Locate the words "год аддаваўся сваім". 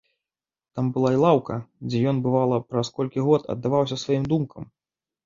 3.29-4.25